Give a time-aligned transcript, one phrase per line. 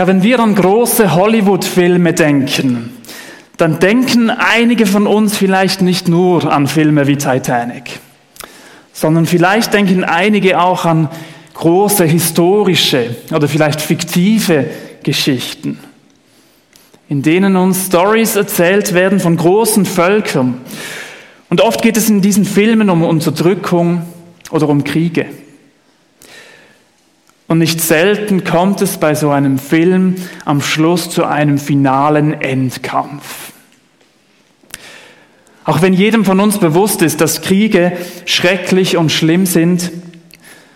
[0.00, 2.90] Ja, wenn wir an große Hollywood-Filme denken,
[3.58, 8.00] dann denken einige von uns vielleicht nicht nur an Filme wie Titanic,
[8.94, 11.10] sondern vielleicht denken einige auch an
[11.52, 14.70] große historische oder vielleicht fiktive
[15.02, 15.78] Geschichten,
[17.10, 20.62] in denen uns Stories erzählt werden von großen Völkern.
[21.50, 24.06] Und oft geht es in diesen Filmen um Unterdrückung
[24.50, 25.26] oder um Kriege.
[27.50, 30.14] Und nicht selten kommt es bei so einem Film
[30.44, 33.50] am Schluss zu einem finalen Endkampf.
[35.64, 37.90] Auch wenn jedem von uns bewusst ist, dass Kriege
[38.24, 39.90] schrecklich und schlimm sind,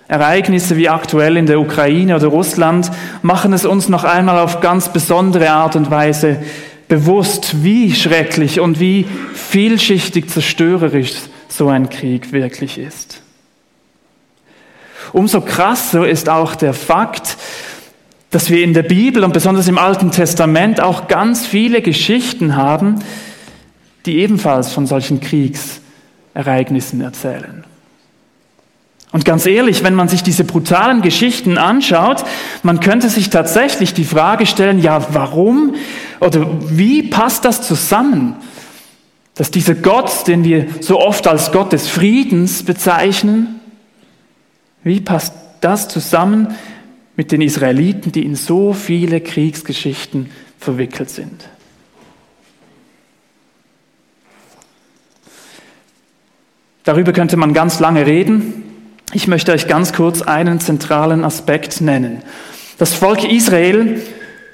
[0.09, 2.91] Ereignisse wie aktuell in der Ukraine oder Russland
[3.23, 6.43] machen es uns noch einmal auf ganz besondere Art und Weise
[6.89, 11.13] bewusst, wie schrecklich und wie vielschichtig zerstörerisch
[11.47, 13.24] so ein Krieg wirklich ist.
[15.13, 17.37] Umso krasser ist auch der Fakt,
[18.31, 22.97] dass wir in der Bibel und besonders im Alten Testament auch ganz viele Geschichten haben,
[24.07, 27.65] die ebenfalls von solchen Kriegsereignissen erzählen.
[29.13, 32.25] Und ganz ehrlich, wenn man sich diese brutalen Geschichten anschaut,
[32.65, 35.77] man könnte sich tatsächlich die Frage stellen, ja, warum
[36.19, 38.35] oder wie passt das zusammen,
[39.37, 43.54] dass dieser Gott, den wir so oft als Gott des Friedens bezeichnen,
[44.85, 46.55] wie passt das zusammen
[47.17, 51.49] mit den Israeliten, die in so viele Kriegsgeschichten verwickelt sind?
[56.85, 58.63] Darüber könnte man ganz lange reden.
[59.15, 62.23] Ich möchte euch ganz kurz einen zentralen Aspekt nennen.
[62.79, 64.03] Das Volk Israel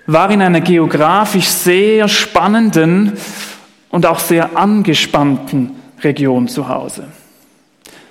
[0.07, 3.15] war in einer geografisch sehr spannenden
[3.89, 5.73] und auch sehr angespannten
[6.03, 7.09] Region zu Hause.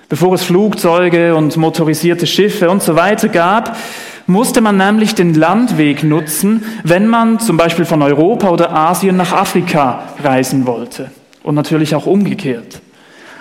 [0.09, 3.77] Bevor es Flugzeuge und motorisierte Schiffe und so weiter gab,
[4.25, 9.33] musste man nämlich den Landweg nutzen, wenn man zum Beispiel von Europa oder Asien nach
[9.33, 11.11] Afrika reisen wollte.
[11.43, 12.81] Und natürlich auch umgekehrt.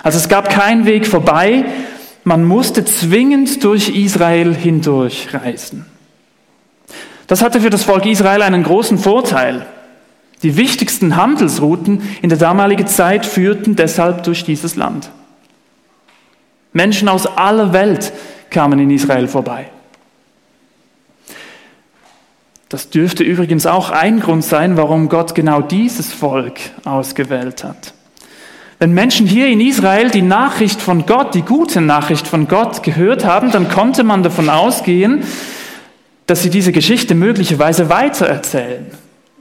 [0.02, 1.64] Also es gab keinen Weg vorbei,
[2.24, 5.86] man musste zwingend durch Israel hindurch reisen.
[7.26, 9.66] Das hatte für das Volk Israel einen großen Vorteil.
[10.42, 15.10] Die wichtigsten Handelsrouten in der damaligen Zeit führten deshalb durch dieses Land.
[16.78, 18.12] Menschen aus aller Welt
[18.50, 19.66] kamen in Israel vorbei.
[22.68, 27.94] Das dürfte übrigens auch ein Grund sein, warum Gott genau dieses Volk ausgewählt hat.
[28.78, 33.24] Wenn Menschen hier in Israel die Nachricht von Gott, die gute Nachricht von Gott gehört
[33.24, 35.24] haben, dann konnte man davon ausgehen,
[36.26, 38.86] dass sie diese Geschichte möglicherweise weitererzählen.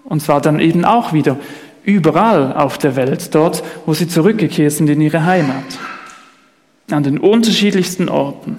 [0.05, 1.37] Und zwar dann eben auch wieder
[1.83, 5.65] überall auf der Welt, dort, wo sie zurückgekehrt sind in ihre Heimat
[6.89, 8.57] an den unterschiedlichsten Orten.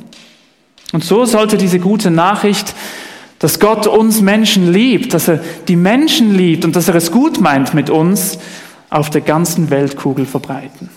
[0.93, 2.75] Und so sollte diese gute Nachricht,
[3.39, 7.41] dass Gott uns Menschen liebt, dass er die Menschen liebt und dass er es gut
[7.41, 8.39] meint mit uns,
[8.91, 10.89] auf der ganzen Weltkugel verbreiten.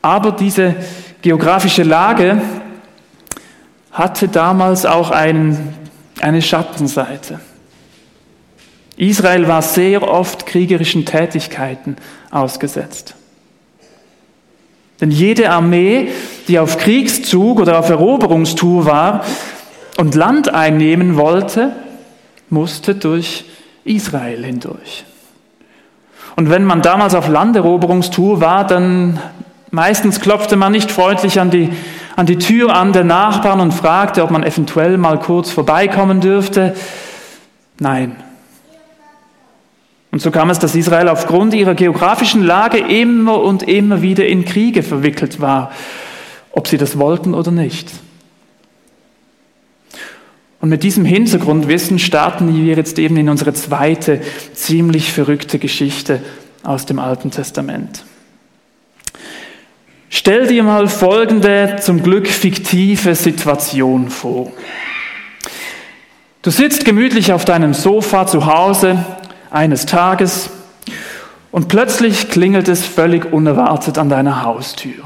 [0.00, 0.76] Aber diese
[1.22, 2.40] geografische Lage
[3.90, 5.74] hatte damals auch einen,
[6.20, 7.40] eine Schattenseite.
[8.96, 11.96] Israel war sehr oft kriegerischen Tätigkeiten
[12.30, 13.15] ausgesetzt.
[15.00, 16.08] Denn jede Armee,
[16.48, 19.24] die auf Kriegszug oder auf Eroberungstour war
[19.98, 21.72] und Land einnehmen wollte,
[22.48, 23.44] musste durch
[23.84, 25.04] Israel hindurch.
[26.36, 29.18] Und wenn man damals auf Landeroberungstour war, dann
[29.70, 31.70] meistens klopfte man nicht freundlich an die,
[32.14, 36.74] an die Tür an der Nachbarn und fragte, ob man eventuell mal kurz vorbeikommen dürfte.
[37.78, 38.16] Nein,
[40.16, 44.46] und so kam es, dass Israel aufgrund ihrer geografischen Lage immer und immer wieder in
[44.46, 45.70] Kriege verwickelt war,
[46.52, 47.90] ob sie das wollten oder nicht.
[50.62, 54.22] Und mit diesem Hintergrundwissen starten wir jetzt eben in unsere zweite
[54.54, 56.22] ziemlich verrückte Geschichte
[56.62, 58.02] aus dem Alten Testament.
[60.08, 64.50] Stell dir mal folgende zum Glück fiktive Situation vor.
[66.40, 69.04] Du sitzt gemütlich auf deinem Sofa zu Hause
[69.56, 70.50] eines Tages
[71.50, 75.02] und plötzlich klingelt es völlig unerwartet an deiner Haustür.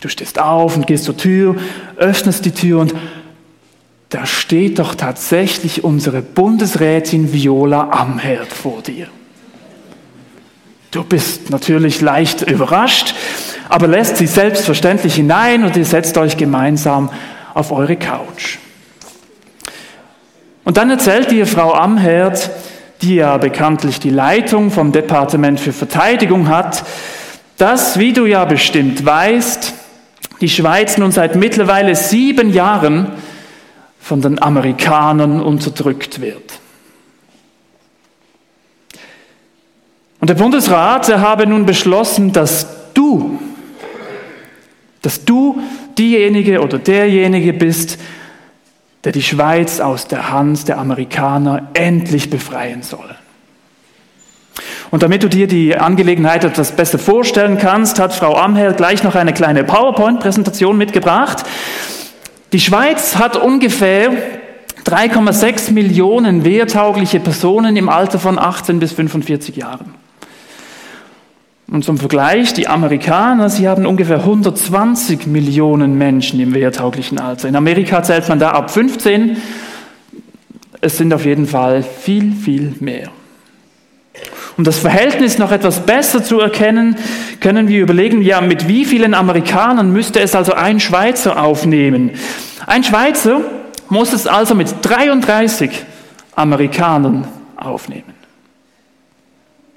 [0.00, 1.56] Du stehst auf und gehst zur Tür,
[1.96, 2.94] öffnest die Tür und
[4.08, 9.08] da steht doch tatsächlich unsere Bundesrätin Viola Amherd vor dir.
[10.90, 13.14] Du bist natürlich leicht überrascht,
[13.68, 17.10] aber lässt sie selbstverständlich hinein und ihr setzt euch gemeinsam
[17.54, 18.58] auf eure Couch.
[20.64, 22.50] Und dann erzählt dir Frau Amherd,
[23.02, 26.84] die ja bekanntlich die Leitung vom Departement für Verteidigung hat,
[27.58, 29.74] dass, wie du ja bestimmt weißt,
[30.40, 33.08] die Schweiz nun seit mittlerweile sieben Jahren
[34.00, 36.60] von den Amerikanern unterdrückt wird.
[40.20, 43.40] Und der Bundesrat, er habe nun beschlossen, dass du,
[45.02, 45.60] dass du
[45.98, 47.98] diejenige oder derjenige bist,
[49.04, 53.16] der die Schweiz aus der Hand der Amerikaner endlich befreien soll.
[54.90, 59.14] Und damit du dir die Angelegenheit etwas besser vorstellen kannst, hat Frau Amher gleich noch
[59.14, 61.44] eine kleine PowerPoint-Präsentation mitgebracht.
[62.52, 64.12] Die Schweiz hat ungefähr
[64.84, 69.94] 3,6 Millionen wehrtaugliche Personen im Alter von 18 bis 45 Jahren.
[71.72, 77.48] Und zum Vergleich, die Amerikaner, sie haben ungefähr 120 Millionen Menschen im wehrtauglichen Alter.
[77.48, 79.38] In Amerika zählt man da ab 15.
[80.82, 83.08] Es sind auf jeden Fall viel, viel mehr.
[84.58, 86.94] Um das Verhältnis noch etwas besser zu erkennen,
[87.40, 92.10] können wir überlegen, ja, mit wie vielen Amerikanern müsste es also ein Schweizer aufnehmen?
[92.66, 93.40] Ein Schweizer
[93.88, 95.70] muss es also mit 33
[96.36, 97.26] Amerikanern
[97.56, 98.12] aufnehmen.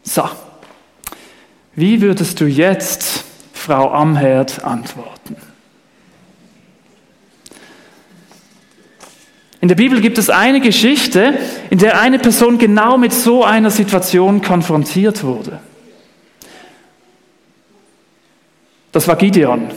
[0.04, 0.24] So.
[1.76, 5.36] Wie würdest du jetzt, Frau Amherd, antworten?
[9.60, 11.38] In der Bibel gibt es eine Geschichte,
[11.70, 15.60] in der eine Person genau mit so einer Situation konfrontiert wurde.
[18.92, 19.72] Das war Gideon.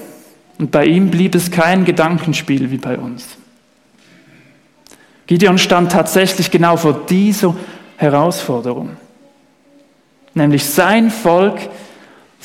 [0.58, 3.26] Und bei ihm blieb es kein Gedankenspiel wie bei uns.
[5.26, 7.56] Gideon stand tatsächlich genau vor dieser
[7.96, 8.90] Herausforderung.
[10.34, 11.58] Nämlich sein Volk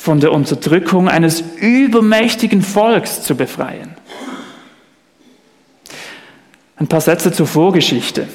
[0.04, 3.94] von der Unterdrückung eines übermächtigen Volks zu befreien.
[6.76, 8.28] Ein paar Sätze zur Vorgeschichte.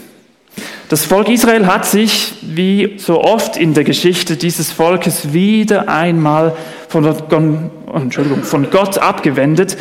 [0.88, 6.57] Das Volk Israel hat sich, wie so oft in der Geschichte dieses Volkes, wieder einmal
[6.88, 7.06] von,
[7.94, 9.77] Entschuldigung, von Gott abgewendet.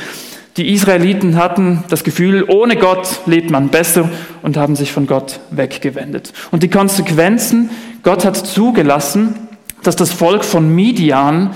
[0.58, 4.11] Die Israeliten hatten das Gefühl, ohne Gott lebt man besser
[4.43, 6.34] und haben sich von Gott weggewendet.
[6.50, 7.70] Und die Konsequenzen,
[8.02, 9.49] Gott hat zugelassen,
[9.82, 11.55] dass das Volk von Midian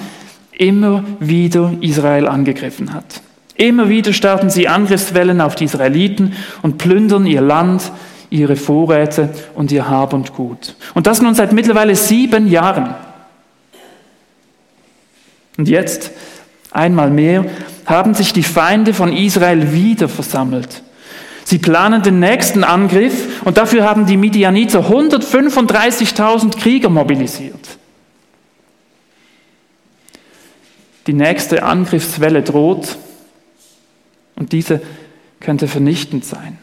[0.58, 3.22] immer wieder Israel angegriffen hat.
[3.56, 7.92] Immer wieder starten sie Angriffswellen auf die Israeliten und plündern ihr Land,
[8.30, 10.74] ihre Vorräte und ihr Hab und Gut.
[10.94, 12.94] Und das nun seit mittlerweile sieben Jahren.
[15.58, 16.10] Und jetzt,
[16.70, 17.44] einmal mehr,
[17.84, 20.82] haben sich die Feinde von Israel wieder versammelt.
[21.44, 27.78] Sie planen den nächsten Angriff und dafür haben die Midianiter 135.000 Krieger mobilisiert.
[31.06, 32.96] Die nächste Angriffswelle droht
[34.36, 34.80] und diese
[35.40, 36.58] könnte vernichtend sein.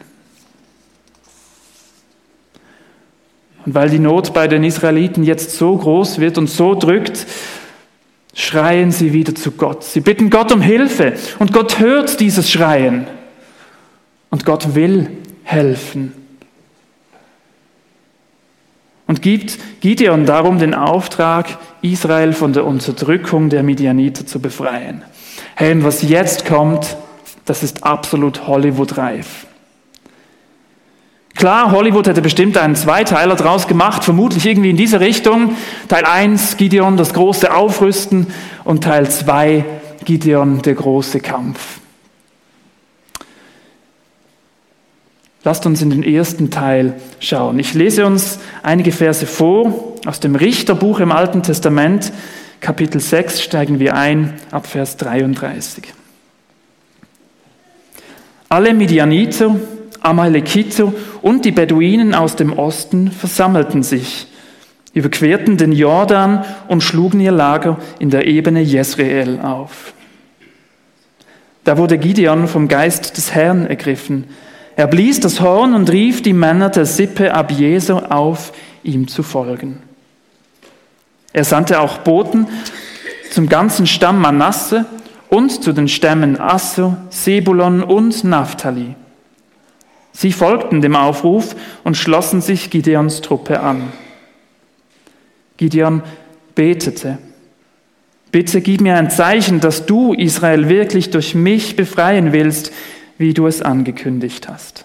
[3.66, 7.26] Und weil die Not bei den Israeliten jetzt so groß wird und so drückt,
[8.34, 9.84] schreien sie wieder zu Gott.
[9.84, 13.06] Sie bitten Gott um Hilfe und Gott hört dieses Schreien
[14.30, 15.10] und Gott will
[15.42, 16.12] helfen
[19.06, 25.02] und gibt Gideon darum den Auftrag, Israel von der Unterdrückung der Midianiter zu befreien.
[25.54, 26.96] Hey, und was jetzt kommt,
[27.44, 29.46] das ist absolut Hollywood-reif.
[31.34, 35.56] Klar, Hollywood hätte bestimmt einen Zweiteiler draus gemacht, vermutlich irgendwie in diese Richtung.
[35.88, 38.26] Teil 1, Gideon, das große Aufrüsten
[38.64, 39.64] und Teil 2,
[40.04, 41.80] Gideon, der große Kampf.
[45.42, 47.58] Lasst uns in den ersten Teil schauen.
[47.58, 52.12] Ich lese uns einige Verse vor aus dem Richterbuch im Alten Testament,
[52.60, 55.92] Kapitel 6, steigen wir ein ab Vers 33.
[58.48, 59.56] Alle Midianiter,
[60.00, 60.92] Amalekiter
[61.22, 64.26] und die Beduinen aus dem Osten versammelten sich,
[64.92, 69.94] überquerten den Jordan und schlugen ihr Lager in der Ebene Jezreel auf.
[71.64, 74.24] Da wurde Gideon vom Geist des Herrn ergriffen,
[74.76, 79.89] er blies das Horn und rief die Männer der Sippe Abjeser auf, ihm zu folgen.
[81.32, 82.46] Er sandte auch Boten
[83.30, 84.86] zum ganzen Stamm Manasse
[85.28, 88.96] und zu den Stämmen Asser, Sebulon und Naphtali.
[90.12, 93.92] Sie folgten dem Aufruf und schlossen sich Gideons Truppe an.
[95.56, 96.02] Gideon
[96.54, 97.18] betete,
[98.32, 102.72] Bitte gib mir ein Zeichen, dass du Israel wirklich durch mich befreien willst,
[103.18, 104.84] wie du es angekündigt hast.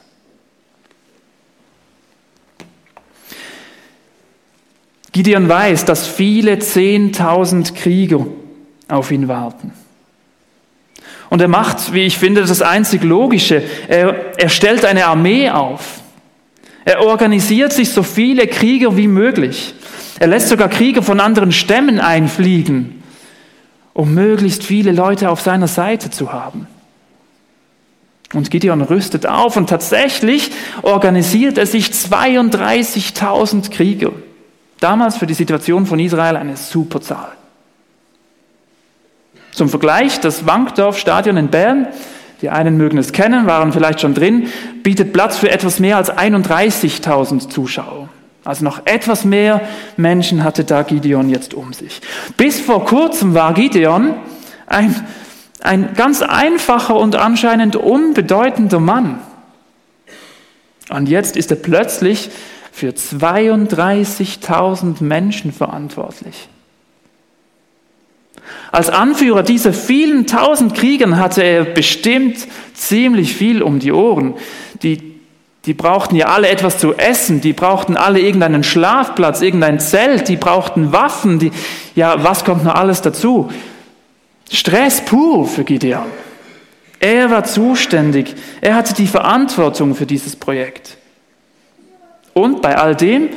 [5.15, 8.27] Gideon weiß, dass viele Zehntausend Krieger
[8.89, 9.71] auf ihn warten.
[11.29, 13.63] Und er macht, wie ich finde, das einzig Logische.
[13.87, 16.01] Er, er stellt eine Armee auf.
[16.83, 19.73] Er organisiert sich so viele Krieger wie möglich.
[20.19, 23.01] Er lässt sogar Krieger von anderen Stämmen einfliegen,
[23.93, 26.67] um möglichst viele Leute auf seiner Seite zu haben.
[28.33, 34.11] Und Gideon rüstet auf und tatsächlich organisiert er sich 32.000 Krieger.
[34.79, 37.31] Damals für die Situation von Israel eine super Zahl.
[39.51, 41.87] Zum Vergleich, das Wankdorf-Stadion in Bern,
[42.41, 44.47] die einen mögen es kennen, waren vielleicht schon drin,
[44.83, 48.09] bietet Platz für etwas mehr als 31.000 Zuschauer.
[48.43, 49.61] Also noch etwas mehr
[49.97, 52.01] Menschen hatte da Gideon jetzt um sich.
[52.37, 54.13] Bis vor kurzem war Gideon
[54.67, 54.93] ein,
[55.61, 59.19] ein ganz einfacher und anscheinend unbedeutender Mann.
[60.89, 62.29] Und jetzt ist er plötzlich
[62.75, 66.49] für 32.000 Menschen verantwortlich.
[68.73, 72.35] Als Anführer dieser vielen tausend Kriegern hatte er bestimmt
[72.73, 74.33] ziemlich viel um die Ohren.
[74.83, 75.21] Die,
[75.63, 80.35] die brauchten ja alle etwas zu essen, die brauchten alle irgendeinen Schlafplatz, irgendein Zelt, die
[80.35, 81.53] brauchten Waffen, die,
[81.95, 83.49] ja, was kommt noch alles dazu?
[84.51, 86.07] Stress pur für Gideon.
[86.99, 90.94] Er war zuständig, er hatte die Verantwortung für dieses Projekt.
[92.37, 93.29] Und bei all dem,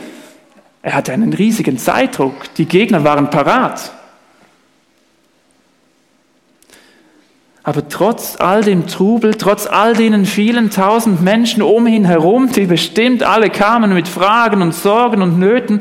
[0.82, 3.92] er hatte einen riesigen Zeitdruck, die Gegner waren parat.
[7.62, 12.66] Aber trotz all dem Trubel, trotz all denen vielen tausend Menschen um ihn herum, die
[12.66, 15.80] bestimmt alle kamen mit Fragen und Sorgen und Nöten,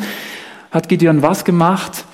[0.69, 2.05] hat Gideon was gemacht?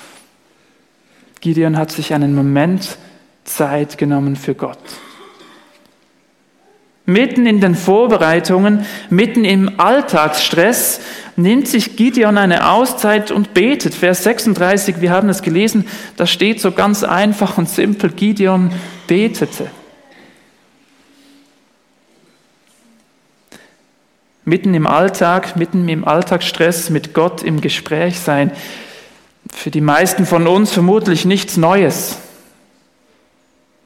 [1.41, 2.97] Gideon hat sich einen Moment
[3.43, 4.79] Zeit genommen für Gott.
[7.05, 11.01] Mitten in den Vorbereitungen, mitten im Alltagsstress
[11.35, 13.93] nimmt sich Gideon eine Auszeit und betet.
[13.93, 18.71] Vers 36, wir haben es gelesen, da steht so ganz einfach und simpel, Gideon
[19.07, 19.69] betete.
[24.45, 28.51] Mitten im Alltag, mitten im Alltagsstress mit Gott im Gespräch sein.
[29.51, 32.17] Für die meisten von uns vermutlich nichts Neues.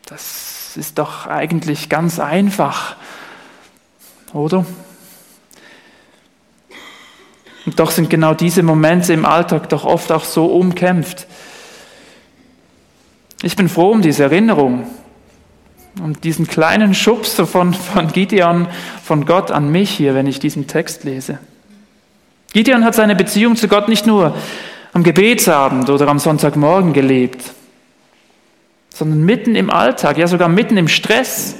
[0.05, 0.46] Das
[0.77, 2.95] ist doch eigentlich ganz einfach,
[4.33, 4.65] oder?
[7.65, 11.27] Und doch sind genau diese Momente im Alltag doch oft auch so umkämpft.
[13.41, 14.87] Ich bin froh um diese Erinnerung,
[16.01, 18.67] um diesen kleinen Schubs von, von Gideon,
[19.03, 21.39] von Gott an mich hier, wenn ich diesen Text lese.
[22.53, 24.35] Gideon hat seine Beziehung zu Gott nicht nur
[24.93, 27.53] am Gebetsabend oder am Sonntagmorgen gelebt,
[28.97, 31.55] sondern mitten im Alltag, ja sogar mitten im Stress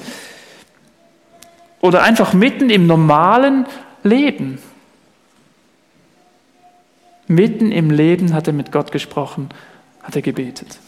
[1.82, 3.68] oder einfach mitten im normalen
[4.04, 4.60] Leben.
[7.28, 9.50] Mitten im Leben hat er mit Gott gesprochen,
[10.02, 10.80] hat er gebetet.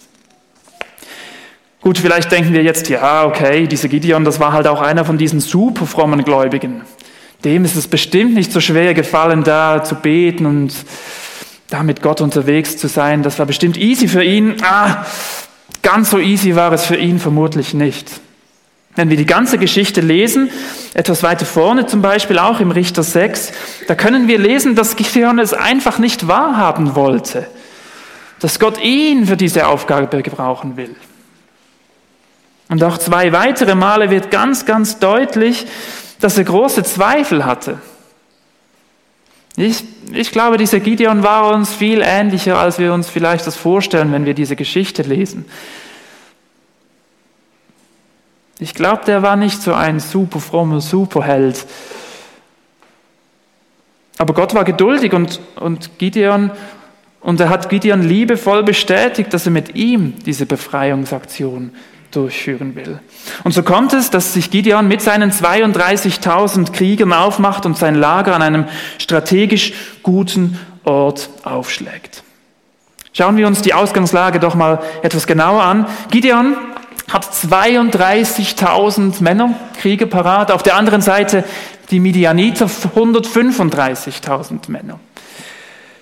[1.81, 5.17] Gut, vielleicht denken wir jetzt, ja, okay, dieser Gideon, das war halt auch einer von
[5.17, 6.81] diesen super frommen Gläubigen.
[7.45, 10.73] Dem ist es bestimmt nicht so schwer gefallen, da zu beten und
[11.69, 13.23] da mit Gott unterwegs zu sein.
[13.23, 14.57] Das war bestimmt easy für ihn.
[14.61, 15.05] Ah,
[15.81, 18.09] ganz so easy war es für ihn vermutlich nicht.
[18.95, 20.49] Wenn wir die ganze Geschichte lesen,
[20.93, 23.51] etwas weiter vorne zum Beispiel auch im Richter 6,
[23.87, 27.47] da können wir lesen, dass Gideon es einfach nicht wahrhaben wollte,
[28.39, 30.95] dass Gott ihn für diese Aufgabe gebrauchen will.
[32.69, 35.65] Und auch zwei weitere Male wird ganz, ganz deutlich,
[36.19, 37.79] dass er große Zweifel hatte.
[39.59, 44.13] Ich, ich glaube, dieser Gideon war uns viel ähnlicher, als wir uns vielleicht das vorstellen,
[44.13, 45.43] wenn wir diese Geschichte lesen.
[48.59, 51.65] Ich glaube, der war nicht so ein super frommer Superheld.
[54.17, 56.51] Aber Gott war geduldig und, und Gideon,
[57.19, 61.71] und er hat Gideon liebevoll bestätigt, dass er mit ihm diese Befreiungsaktion
[62.11, 62.99] durchführen will.
[63.43, 68.35] Und so kommt es, dass sich Gideon mit seinen 32.000 Kriegern aufmacht und sein Lager
[68.35, 68.65] an einem
[68.97, 69.73] strategisch
[70.03, 72.23] guten Ort aufschlägt.
[73.13, 75.87] Schauen wir uns die Ausgangslage doch mal etwas genauer an.
[76.11, 76.55] Gideon
[77.11, 80.51] hat 32.000 Männer, Kriege parat.
[80.51, 81.43] Auf der anderen Seite
[81.91, 84.99] die Midianiter 135.000 Männer.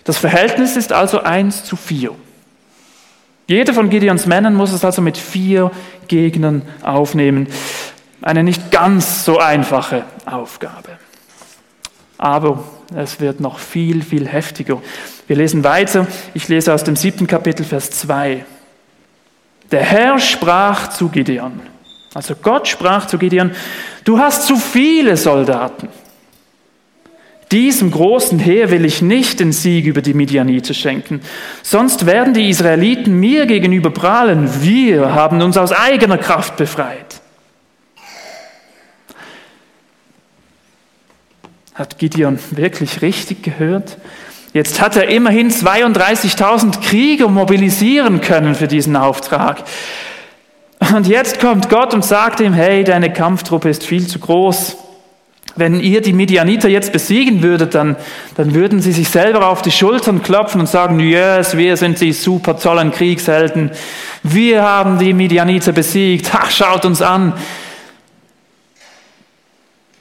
[0.04, 2.12] Das Verhältnis ist also 1 zu 4.
[3.48, 5.72] Jeder von Gideons Männern muss es also mit vier
[6.10, 7.48] Gegnern aufnehmen.
[8.22, 10.98] Eine nicht ganz so einfache Aufgabe.
[12.18, 12.64] Aber
[12.94, 14.82] es wird noch viel, viel heftiger.
[15.28, 16.08] Wir lesen weiter.
[16.34, 18.46] Ich lese aus dem siebten Kapitel, Vers 2.
[19.72, 21.60] Der Herr sprach zu Gideon,
[22.14, 23.52] also Gott sprach zu Gideon,
[24.06, 25.90] du hast zu viele Soldaten.
[27.52, 31.22] Diesem großen Heer will ich nicht den Sieg über die Midianiter schenken,
[31.64, 37.22] sonst werden die Israeliten mir gegenüber prahlen, wir haben uns aus eigener Kraft befreit.
[41.74, 43.98] Hat Gideon wirklich richtig gehört?
[44.52, 49.64] Jetzt hat er immerhin 32.000 Krieger mobilisieren können für diesen Auftrag.
[50.96, 54.78] Und jetzt kommt Gott und sagt ihm, hey, deine Kampftruppe ist viel zu groß.
[55.58, 57.96] Wenn ihr die Midianiter jetzt besiegen würdet, dann,
[58.36, 62.14] dann würden sie sich selber auf die Schultern klopfen und sagen, yes, wir sind die
[62.14, 63.72] super tollen Kriegshelden.
[64.22, 66.32] Wir haben die Midianiter besiegt.
[66.34, 67.34] Ach, schaut uns an.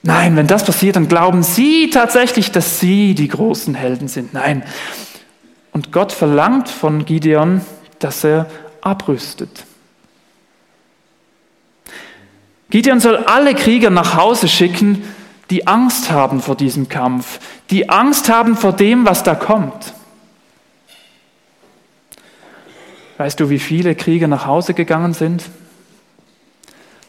[0.02, 4.34] Nein, wenn das passiert, dann glauben sie tatsächlich, dass sie die großen Helden sind.
[4.34, 4.62] Nein.
[5.72, 7.62] Und Gott verlangt von Gideon,
[7.98, 8.46] dass er
[8.82, 9.64] abrüstet.
[12.70, 15.02] Gideon soll alle Krieger nach Hause schicken,
[15.50, 17.38] die Angst haben vor diesem Kampf,
[17.70, 19.94] die Angst haben vor dem, was da kommt.
[23.18, 25.44] Weißt du, wie viele Krieger nach Hause gegangen sind?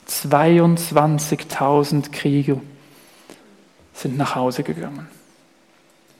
[0.10, 2.62] 22.000 Krieger
[3.94, 5.08] sind nach Hause gegangen.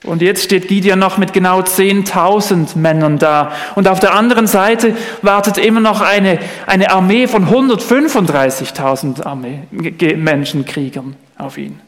[0.04, 3.50] Und jetzt steht Gideon noch mit genau 10.000 Männern da.
[3.74, 11.16] Und auf der anderen Seite wartet immer noch eine, eine Armee von 135.000 Menschen, Kriegern
[11.36, 11.80] auf ihn.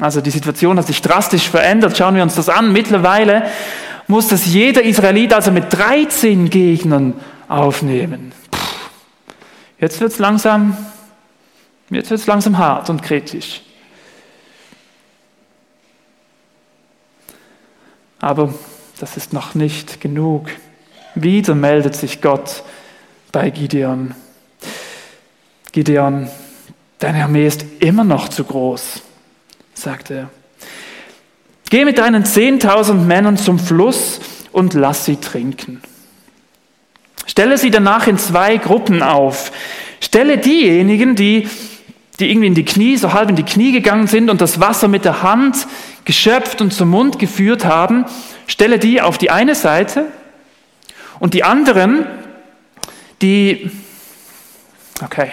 [0.00, 1.96] Also die Situation hat sich drastisch verändert.
[1.96, 2.72] Schauen wir uns das an.
[2.72, 3.50] Mittlerweile
[4.06, 7.14] muss das jeder Israelit also mit 13 Gegnern
[7.48, 8.32] aufnehmen.
[9.80, 10.76] Jetzt wird es langsam,
[11.90, 13.62] jetzt wird's langsam hart und kritisch.
[18.20, 18.52] Aber
[18.98, 20.48] das ist noch nicht genug.
[21.14, 22.62] Wieder meldet sich Gott
[23.30, 24.14] bei Gideon.
[25.70, 26.28] Gideon,
[26.98, 29.02] deine Armee ist immer noch zu groß
[29.80, 30.30] sagt er.
[31.70, 34.20] Geh mit deinen 10.000 Männern zum Fluss
[34.52, 35.82] und lass sie trinken.
[37.26, 39.52] Stelle sie danach in zwei Gruppen auf.
[40.00, 41.48] Stelle diejenigen, die,
[42.18, 44.88] die irgendwie in die Knie, so halb in die Knie gegangen sind und das Wasser
[44.88, 45.66] mit der Hand
[46.04, 48.06] geschöpft und zum Mund geführt haben,
[48.46, 50.06] stelle die auf die eine Seite
[51.20, 52.06] und die anderen,
[53.20, 53.70] die,
[55.04, 55.32] okay,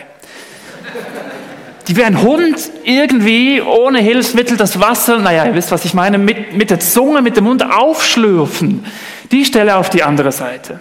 [1.87, 6.17] die wie ein Hund irgendwie ohne Hilfsmittel das Wasser, naja, ihr wisst, was ich meine,
[6.17, 8.85] mit, mit der Zunge, mit dem Mund aufschlürfen.
[9.31, 10.79] Die Stelle auf die andere Seite.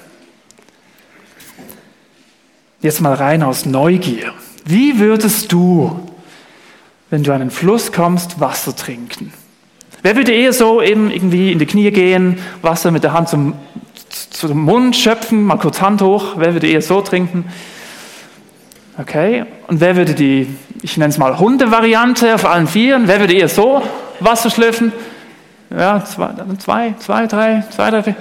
[2.80, 4.32] Jetzt mal rein aus Neugier.
[4.64, 6.08] Wie würdest du,
[7.10, 9.32] wenn du an einen Fluss kommst, Wasser trinken?
[10.02, 13.54] Wer würde eher so eben irgendwie in die Knie gehen, Wasser mit der Hand zum,
[14.30, 16.34] zum Mund schöpfen, mal kurz Hand hoch?
[16.36, 17.46] Wer würde eher so trinken?
[18.98, 20.46] Okay, und wer würde die,
[20.84, 23.82] ich nenne es mal Hunde-Variante auf allen Vieren, wer würde eher so
[24.20, 24.92] Wasser schlürfen?
[25.70, 28.16] Ja, zwei, zwei, zwei, drei, zwei, drei, vier.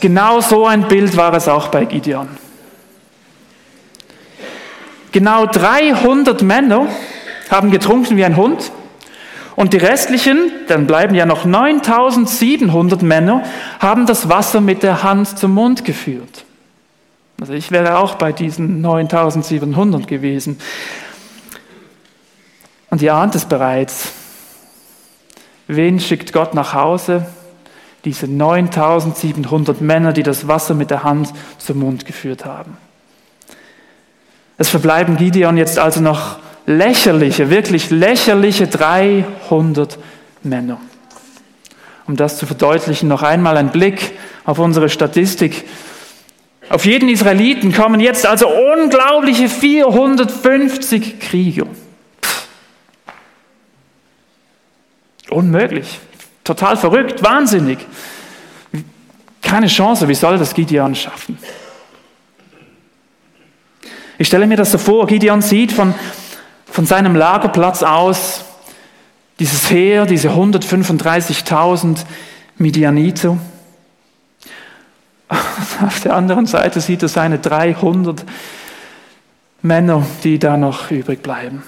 [0.00, 2.26] Genau so ein Bild war es auch bei Gideon.
[5.12, 6.86] Genau 300 Männer
[7.50, 8.72] haben getrunken wie ein Hund
[9.56, 13.42] und die restlichen, dann bleiben ja noch 9700 Männer,
[13.78, 16.46] haben das Wasser mit der Hand zum Mund geführt.
[17.40, 20.58] Also ich wäre auch bei diesen 9700 gewesen.
[22.90, 24.12] Und ihr ahnt es bereits.
[25.66, 27.26] Wen schickt Gott nach Hause?
[28.04, 32.76] Diese 9700 Männer, die das Wasser mit der Hand zum Mund geführt haben.
[34.58, 39.98] Es verbleiben Gideon jetzt also noch lächerliche, wirklich lächerliche 300
[40.42, 40.78] Männer.
[42.06, 44.12] Um das zu verdeutlichen, noch einmal ein Blick
[44.44, 45.64] auf unsere Statistik.
[46.70, 51.66] Auf jeden Israeliten kommen jetzt also unglaubliche 450 Krieger.
[52.22, 52.46] Pff.
[55.30, 55.98] Unmöglich.
[56.44, 57.80] Total verrückt, wahnsinnig.
[59.42, 61.38] Keine Chance, wie soll das Gideon schaffen?
[64.16, 65.92] Ich stelle mir das so vor, Gideon sieht von,
[66.70, 68.44] von seinem Lagerplatz aus
[69.40, 72.04] dieses Heer, diese 135.000
[72.58, 73.38] Midianiter.
[75.86, 78.24] Auf der anderen Seite sieht er seine 300
[79.62, 81.62] Männer, die da noch übrig bleiben.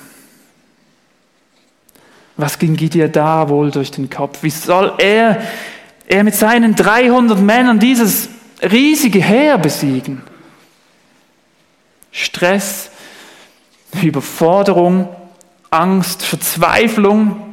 [2.37, 4.43] Was ging Gideon da wohl durch den Kopf?
[4.43, 5.43] Wie soll er,
[6.07, 8.29] er mit seinen 300 Männern dieses
[8.63, 10.23] riesige Heer besiegen?
[12.11, 12.91] Stress,
[14.03, 15.09] Überforderung,
[15.71, 17.52] Angst, Verzweiflung,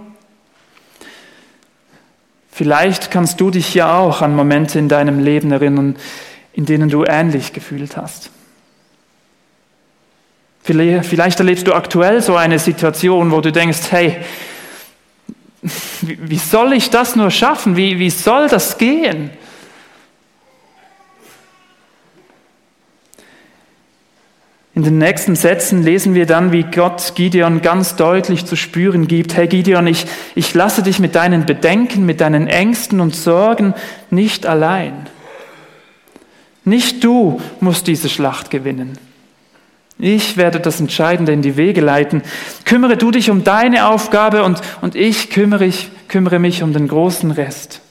[2.60, 5.96] Vielleicht kannst du dich ja auch an Momente in deinem Leben erinnern,
[6.52, 8.32] in denen du ähnlich gefühlt hast.
[10.62, 14.18] Vielleicht erlebst du aktuell so eine Situation, wo du denkst, hey,
[15.62, 17.78] wie soll ich das nur schaffen?
[17.78, 19.30] Wie, wie soll das gehen?
[24.80, 29.36] In den nächsten Sätzen lesen wir dann, wie Gott Gideon ganz deutlich zu spüren gibt,
[29.36, 33.74] hey Gideon, ich, ich lasse dich mit deinen Bedenken, mit deinen Ängsten und Sorgen
[34.10, 35.08] nicht allein.
[36.64, 38.98] Nicht du musst diese Schlacht gewinnen.
[39.98, 42.22] Ich werde das Entscheidende in die Wege leiten.
[42.64, 46.88] Kümmere du dich um deine Aufgabe und, und ich kümmere, ich kümmere mich um den
[46.88, 47.82] großen Rest.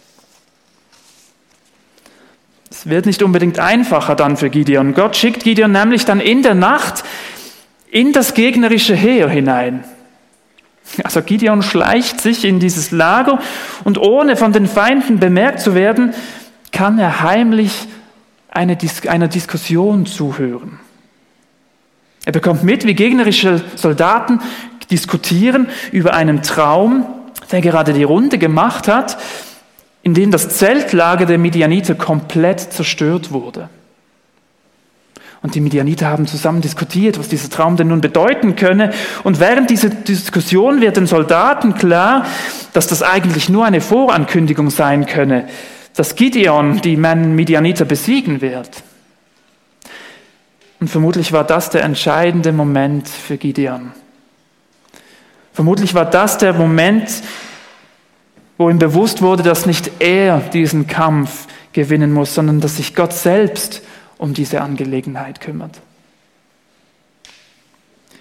[2.88, 4.94] Wird nicht unbedingt einfacher dann für Gideon.
[4.94, 7.05] Gott schickt Gideon nämlich dann in der Nacht
[7.90, 9.85] in das gegnerische Heer hinein.
[11.05, 13.40] Also Gideon schleicht sich in dieses Lager
[13.85, 16.14] und ohne von den Feinden bemerkt zu werden,
[16.72, 17.88] kann er heimlich
[18.48, 20.81] eine Dis einer Diskussion zuhören.
[22.24, 24.40] Er bekommt mit, wie gegnerische Soldaten
[24.90, 27.07] diskutieren über einen Traum,
[27.53, 29.18] der gerade die Runde gemacht hat,
[30.08, 33.68] in dem das Zeltlager der Midianiter komplett zerstört wurde.
[35.42, 38.94] Und die Midianiter haben zusammen diskutiert, was dieser Traum denn nun bedeuten könne.
[39.22, 42.24] Und während dieser Diskussion wird den Soldaten klar,
[42.72, 45.46] dass das eigentlich nur eine Vorankündigung sein könne,
[45.94, 48.82] dass Gideon die Midianiter besiegen wird.
[50.80, 53.92] Und vermutlich war das der entscheidende Moment für Gideon.
[55.52, 57.10] Vermutlich war das der Moment,
[58.58, 63.12] wo ihm bewusst wurde, dass nicht er diesen Kampf gewinnen muss, sondern dass sich Gott
[63.12, 63.82] selbst
[64.18, 65.80] um diese Angelegenheit kümmert.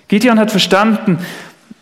[0.07, 1.17] Gideon hat verstanden,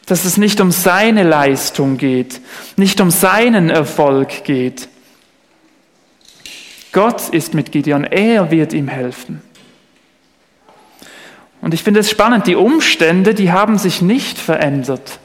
[0.06, 2.40] dass es nicht um seine Leistung geht,
[2.78, 4.88] nicht um seinen Erfolg geht.
[6.92, 9.42] Gott ist mit Gideon, er wird ihm helfen.
[11.62, 15.20] Und ich finde es spannend, die Umstände, die haben sich nicht verändert.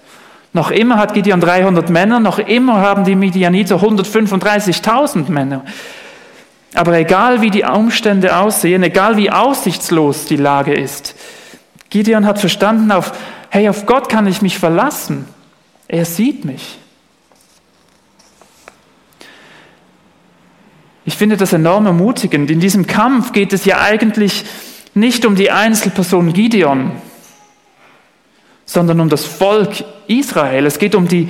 [0.53, 5.65] Noch immer hat Gideon 300 Männer, noch immer haben die Midianiter 135.000 Männer.
[6.75, 11.15] Aber egal wie die Umstände aussehen, egal wie aussichtslos die Lage ist,
[11.89, 13.13] Gideon hat verstanden, auf,
[13.51, 15.27] hey, auf Gott kann ich mich verlassen.
[15.89, 16.79] Er sieht mich.
[21.05, 22.51] Ich finde das enorm ermutigend.
[22.51, 24.45] In diesem Kampf geht es ja eigentlich
[24.95, 26.93] nicht um die Einzelperson Gideon,
[28.71, 30.65] sondern um das Volk Israel.
[30.65, 31.29] Es geht um die,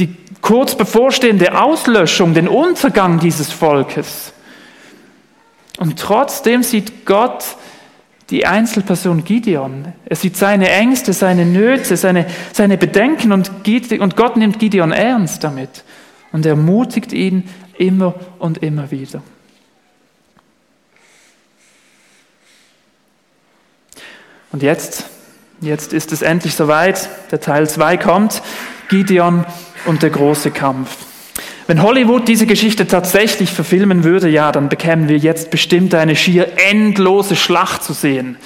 [0.00, 4.32] die kurz bevorstehende Auslöschung, den Untergang dieses Volkes.
[5.78, 7.44] Und trotzdem sieht Gott
[8.30, 9.92] die Einzelperson Gideon.
[10.06, 13.52] Er sieht seine Ängste, seine Nöte, seine, seine Bedenken und,
[14.00, 15.84] und Gott nimmt Gideon ernst damit
[16.32, 17.48] und ermutigt ihn
[17.78, 19.22] immer und immer wieder.
[24.50, 25.04] Und jetzt,
[25.60, 28.42] jetzt ist es endlich soweit, der Teil 2 kommt,
[28.88, 29.44] Gideon
[29.86, 30.96] und der große Kampf.
[31.68, 36.52] Wenn Hollywood diese Geschichte tatsächlich verfilmen würde, ja, dann bekämen wir jetzt bestimmt eine schier
[36.70, 38.36] endlose Schlacht zu sehen.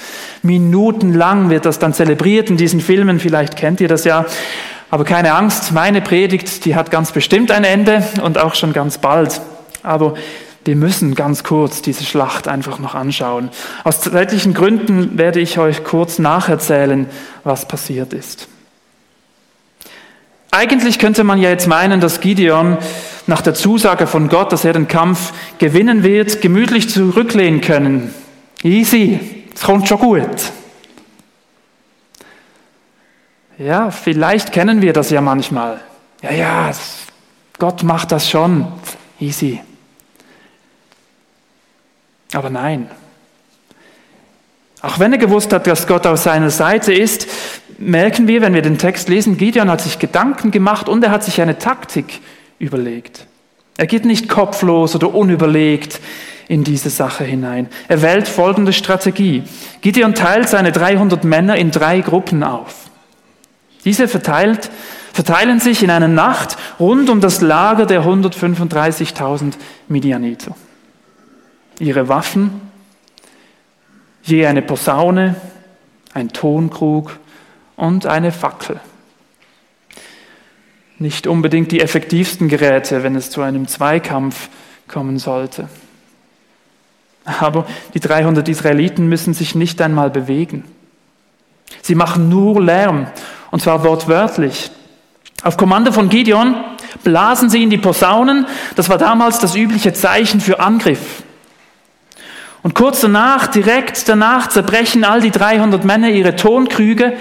[0.43, 4.25] Minutenlang wird das dann zelebriert in diesen Filmen, vielleicht kennt ihr das ja.
[4.89, 8.97] Aber keine Angst, meine Predigt, die hat ganz bestimmt ein Ende und auch schon ganz
[8.97, 9.43] bald.
[9.83, 10.15] Aber
[10.65, 13.51] wir müssen ganz kurz diese Schlacht einfach noch anschauen.
[13.85, 17.07] Aus zeitlichen Gründen werde ich euch kurz nacherzählen,
[17.45, 18.49] was passiert ist.
[20.51, 22.77] Eigentlich könnte man ja jetzt meinen, dass Gideon
[23.27, 28.13] nach der Zusage von Gott, dass er den Kampf gewinnen wird, gemütlich zurücklehnen können.
[28.63, 30.53] Easy, es kommt schon gut.
[33.59, 35.81] Ja, vielleicht kennen wir das ja manchmal.
[36.23, 36.71] Ja, ja,
[37.59, 38.67] Gott macht das schon.
[39.21, 39.61] Easy.
[42.33, 42.89] Aber nein.
[44.83, 47.27] Auch wenn er gewusst hat, dass Gott auf seiner Seite ist,
[47.79, 51.25] merken wir, wenn wir den Text lesen, Gideon hat sich Gedanken gemacht und er hat
[51.25, 52.21] sich eine Taktik
[52.59, 53.27] überlegt.
[53.77, 56.01] Er geht nicht kopflos oder unüberlegt
[56.49, 57.69] in diese Sache hinein.
[57.89, 59.45] Er wählt folgende Strategie.
[59.83, 62.91] Gideon teilt seine 300 Männer in drei Gruppen auf.
[63.85, 64.71] Diese verteilt,
[65.13, 69.55] verteilen sich in einer Nacht rund um das Lager der 135.000
[69.89, 70.55] Midianiter.
[71.81, 72.61] Ihre Waffen,
[74.23, 75.35] je eine Posaune,
[76.15, 77.19] ein Tonkrug
[77.77, 78.81] und eine Fackel.
[80.99, 84.51] Nicht unbedingt die effektivsten Geräte, wenn es zu einem Zweikampf
[84.87, 85.69] kommen sollte.
[87.25, 90.65] Aber die 300 Israeliten müssen sich nicht einmal bewegen.
[91.83, 93.07] Sie machen nur Lärm,
[93.51, 94.71] und zwar wortwörtlich.
[95.43, 96.55] Auf Kommando von Gideon
[97.03, 101.23] blasen sie in die Posaunen, das war damals das übliche Zeichen für Angriff.
[102.63, 107.15] Und kurz danach, direkt danach, zerbrechen all die 300 Männer ihre Tonkrüge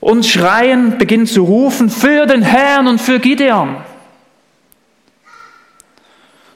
[0.00, 3.76] und schreien, beginnen zu rufen für den Herrn und für Gideon.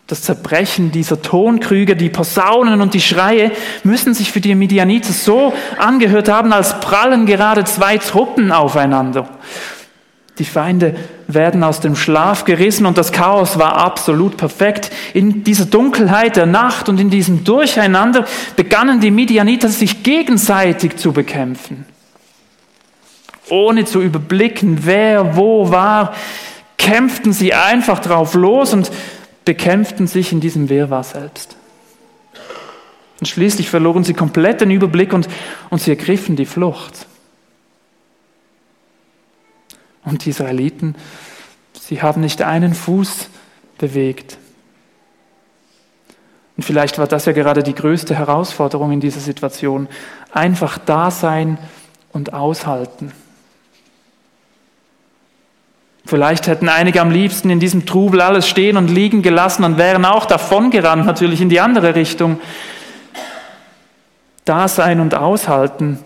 [0.09, 3.51] Das Zerbrechen dieser Tonkrüge, die Posaunen und die Schreie
[3.83, 9.29] müssen sich für die Midianiter so angehört haben, als prallen gerade zwei Truppen aufeinander.
[10.39, 10.95] Die Feinde
[11.29, 14.91] werden aus dem Schlaf gerissen und das Chaos war absolut perfekt.
[15.15, 21.13] In dieser Dunkelheit der Nacht und in diesem Durcheinander begannen die Midianiter sich gegenseitig zu
[21.13, 21.87] bekämpfen.
[23.49, 26.15] Ohne zu überblicken, wer wo war,
[26.77, 28.91] kämpften sie einfach drauf los und
[29.47, 31.57] bekämpften sich in diesem Wirrwarr selbst.
[33.21, 35.29] Und schließlich verloren sie komplett den Überblick und,
[35.71, 37.07] und sie ergriffen die Flucht.
[40.07, 40.95] Und die Israeliten,
[41.79, 43.29] sie haben nicht einen Fuß
[43.77, 44.39] bewegt.
[46.57, 49.89] Und vielleicht war das ja gerade die größte Herausforderung in dieser Situation.
[50.33, 51.59] Einfach da sein
[52.13, 53.13] und aushalten.
[56.07, 60.05] Vielleicht hätten einige am liebsten in diesem Trubel alles stehen und liegen gelassen und wären
[60.05, 62.39] auch davongerannt, natürlich in die andere Richtung.
[64.45, 65.99] Da sein und aushalten,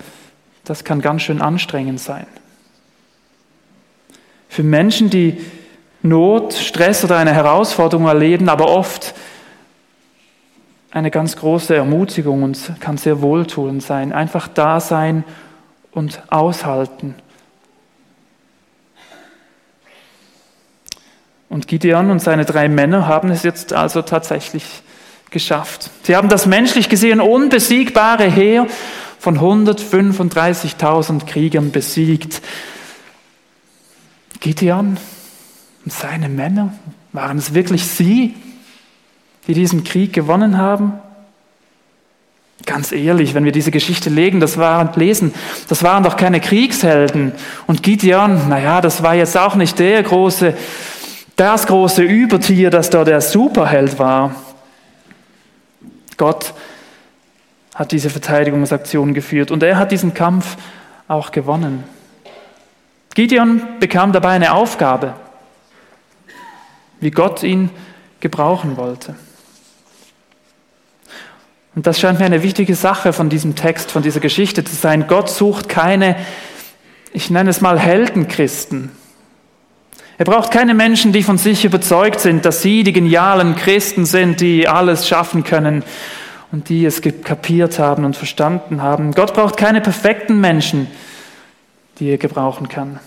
[0.64, 2.26] das kann ganz schön anstrengend sein.
[4.50, 5.38] Für Menschen, die
[6.02, 9.14] Not, Stress oder eine Herausforderung erleben, aber oft
[10.90, 14.12] eine ganz große Ermutigung und kann sehr wohltuend sein.
[14.12, 15.22] Einfach da sein
[15.92, 17.14] und aushalten.
[21.48, 24.64] Und Gideon und seine drei Männer haben es jetzt also tatsächlich
[25.30, 25.90] geschafft.
[26.02, 28.66] Sie haben das menschlich gesehen unbesiegbare Heer
[29.20, 32.42] von 135.000 Kriegern besiegt.
[34.40, 34.96] Gideon
[35.84, 36.72] und seine Männer,
[37.12, 38.34] waren es wirklich sie,
[39.46, 40.94] die diesen Krieg gewonnen haben?
[42.66, 45.32] Ganz ehrlich, wenn wir diese Geschichte lesen, das waren, lesen,
[45.68, 47.32] das waren doch keine Kriegshelden.
[47.66, 50.54] Und Gideon, naja, das war jetzt auch nicht der große,
[51.36, 54.34] das große Übertier, das da der Superheld war.
[56.18, 56.52] Gott
[57.74, 60.58] hat diese Verteidigungsaktion geführt und er hat diesen Kampf
[61.08, 61.82] auch gewonnen.
[63.20, 65.12] Gideon bekam dabei eine Aufgabe,
[67.00, 67.68] wie Gott ihn
[68.20, 69.14] gebrauchen wollte.
[71.74, 75.06] Und das scheint mir eine wichtige Sache von diesem Text, von dieser Geschichte zu sein.
[75.06, 76.16] Gott sucht keine,
[77.12, 78.90] ich nenne es mal Heldenchristen.
[80.16, 84.40] Er braucht keine Menschen, die von sich überzeugt sind, dass sie die genialen Christen sind,
[84.40, 85.84] die alles schaffen können
[86.52, 89.12] und die es kapiert haben und verstanden haben.
[89.12, 90.86] Gott braucht keine perfekten Menschen,
[91.98, 92.98] die er gebrauchen kann.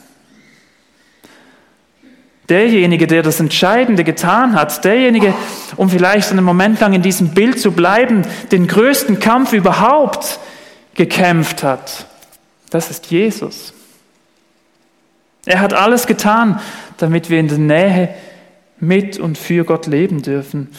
[2.49, 5.33] Derjenige, der das Entscheidende getan hat, derjenige,
[5.77, 10.39] um vielleicht einen Moment lang in diesem Bild zu bleiben, den größten Kampf überhaupt
[10.93, 12.05] gekämpft hat,
[12.69, 13.73] das ist Jesus.
[15.45, 16.59] Er hat alles getan,
[16.97, 18.09] damit wir in der Nähe
[18.79, 20.69] mit und für Gott leben dürfen.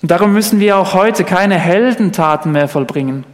[0.00, 3.24] Und darum müssen wir auch heute keine Heldentaten mehr vollbringen.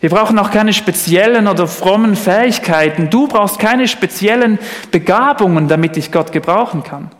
[0.00, 3.10] Wir brauchen auch keine speziellen oder frommen Fähigkeiten.
[3.10, 4.58] Du brauchst keine speziellen
[4.90, 7.10] Begabungen, damit dich Gott gebrauchen kann.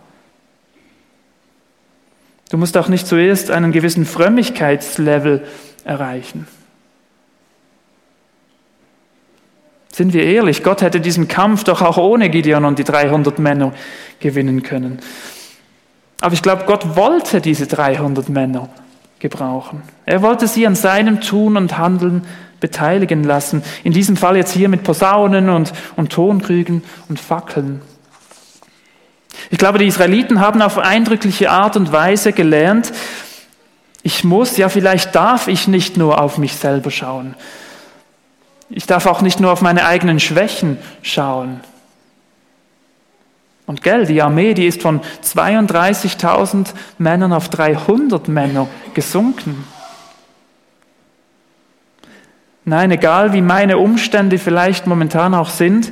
[2.50, 5.44] Du musst auch nicht zuerst einen gewissen Frömmigkeitslevel
[5.84, 6.46] erreichen.
[9.92, 13.72] Sind wir ehrlich, Gott hätte diesen Kampf doch auch ohne Gideon und die 300 Männer
[14.20, 15.00] gewinnen können.
[16.20, 18.68] Aber ich glaube, Gott wollte diese 300 Männer
[19.18, 19.82] gebrauchen.
[20.06, 22.22] Er wollte sie an seinem Tun und Handeln
[22.60, 23.62] beteiligen lassen.
[23.84, 27.80] In diesem Fall jetzt hier mit Posaunen und, und Tonkrügen und Fackeln.
[29.50, 32.92] Ich glaube, die Israeliten haben auf eindrückliche Art und Weise gelernt,
[34.02, 37.34] ich muss, ja vielleicht darf ich nicht nur auf mich selber schauen.
[38.70, 41.60] Ich darf auch nicht nur auf meine eigenen Schwächen schauen.
[43.66, 49.64] Und gell, die Armee, die ist von 32.000 Männern auf 300 Männer gesunken.
[52.68, 55.90] Nein, egal wie meine Umstände vielleicht momentan auch sind,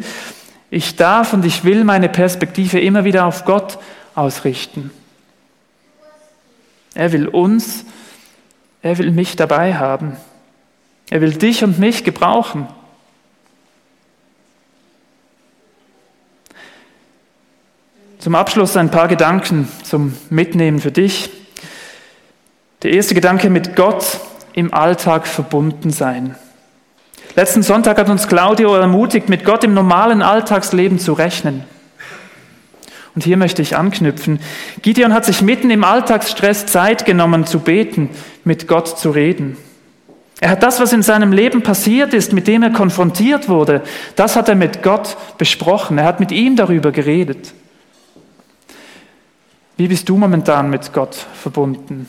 [0.69, 3.79] ich darf und ich will meine Perspektive immer wieder auf Gott
[4.15, 4.91] ausrichten.
[6.95, 7.87] Er will uns,
[8.83, 10.19] er will mich dabei haben.
[11.09, 12.69] Er will dich und mich gebrauchen.
[18.19, 21.31] Zum Abschluss ein paar Gedanken zum Mitnehmen für dich.
[22.83, 24.21] Der erste Gedanke mit Gott
[24.53, 26.37] im Alltag verbunden sein.
[27.37, 31.65] Letzten Sonntag hat uns Claudio ermutigt, mit Gott im normalen Alltagsleben zu rechnen.
[33.15, 34.41] Und hier möchte ich anknüpfen.
[34.81, 38.09] Gideon hat sich mitten im Alltagsstress Zeit genommen zu beten,
[38.45, 39.59] mit Gott zu reden.
[40.41, 43.83] Er hat das, was in seinem Leben passiert ist, mit dem er konfrontiert wurde,
[44.17, 45.99] das hat er mit Gott besprochen.
[45.99, 47.53] Er hat mit ihm darüber geredet.
[49.77, 52.09] Wie bist du momentan mit Gott verbunden?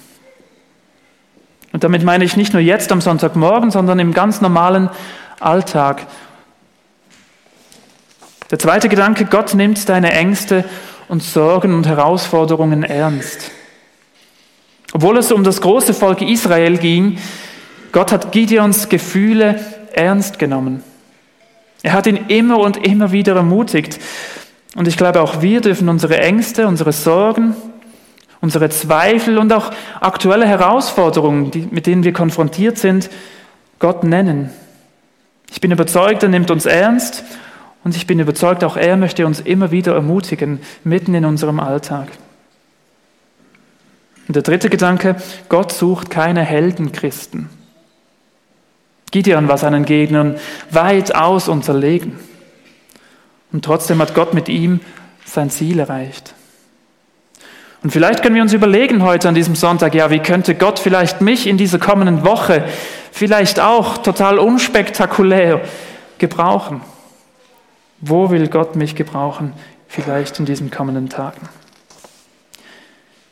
[1.78, 4.90] Und damit meine ich nicht nur jetzt am Sonntagmorgen, sondern im ganz normalen
[5.40, 6.08] Alltag.
[8.50, 10.66] Der zweite Gedanke, Gott nimmt deine Ängste
[11.08, 13.52] und Sorgen und Herausforderungen ernst.
[14.92, 17.20] Obwohl es um das große Volk Israel ging,
[17.92, 19.64] Gott hat Gideons Gefühle
[19.94, 20.82] ernst genommen.
[21.84, 24.00] Er hat ihn immer und immer wieder ermutigt.
[24.74, 27.56] Und ich glaube, auch wir dürfen unsere Ängste, unsere Sorgen,
[28.42, 33.10] unsere Zweifel und auch aktuelle Herausforderungen, die, mit denen wir konfrontiert sind,
[33.80, 34.52] Gott nennen.
[35.52, 37.24] Ich bin überzeugt, er nimmt uns ernst
[37.84, 42.10] und ich bin überzeugt, auch er möchte uns immer wieder ermutigen, mitten in unserem Alltag.
[44.28, 45.16] Und der dritte Gedanke,
[45.48, 47.50] Gott sucht keine Heldenchristen.
[49.12, 50.36] Gideon war seinen Gegnern
[50.70, 52.20] weitaus unterlegen.
[53.54, 54.82] Und trotzdem hat Gott mit ihm
[55.24, 56.34] sein Ziel erreicht.
[57.88, 61.22] Und vielleicht können wir uns überlegen heute an diesem Sonntag, ja, wie könnte Gott vielleicht
[61.22, 62.66] mich in dieser kommenden Woche
[63.14, 65.62] vielleicht auch total unspektakulär
[66.18, 66.82] gebrauchen?
[68.02, 69.54] Wo will Gott mich gebrauchen,
[69.88, 71.48] vielleicht in diesen kommenden Tagen?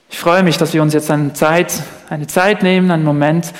[0.10, 1.74] Ich freue mich, dass wir uns jetzt eine Zeit,
[2.10, 3.52] eine Zeit nehmen, einen Moment,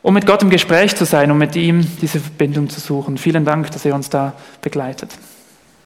[0.00, 3.18] um mit Gott im Gespräch zu sein, um mit ihm diese Verbindung zu suchen.
[3.18, 5.10] Vielen Dank, dass ihr uns da begleitet.